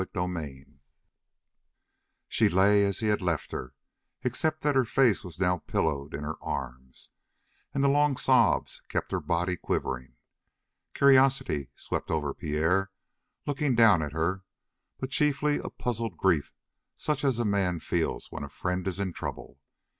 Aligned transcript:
CHAPTER 0.01 0.23
18 0.39 0.79
She 2.27 2.49
lay 2.49 2.83
as 2.85 3.01
he 3.01 3.07
had 3.09 3.21
left 3.21 3.51
her, 3.51 3.75
except 4.23 4.61
that 4.63 4.73
her 4.75 4.83
face 4.83 5.23
was 5.23 5.39
now 5.39 5.59
pillowed 5.67 6.15
in 6.15 6.23
her 6.23 6.37
arms, 6.43 7.11
and 7.71 7.83
the 7.83 7.87
long 7.87 8.17
sobs 8.17 8.81
kept 8.89 9.11
her 9.11 9.19
body 9.19 9.55
quivering. 9.55 10.15
Curiosity 10.95 11.69
swept 11.75 12.09
over 12.09 12.33
Pierre, 12.33 12.89
looking 13.45 13.75
down 13.75 14.01
at 14.01 14.13
her, 14.13 14.41
but 14.99 15.11
chiefly 15.11 15.59
a 15.59 15.69
puzzled 15.69 16.17
grief 16.17 16.55
such 16.95 17.23
as 17.23 17.37
a 17.37 17.45
man 17.45 17.79
feels 17.79 18.31
when 18.31 18.43
a 18.43 18.49
friend 18.49 18.87
is 18.87 18.99
in 18.99 19.13
trouble. 19.13 19.59